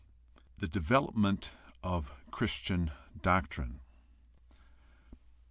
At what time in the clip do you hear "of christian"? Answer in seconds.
1.83-2.89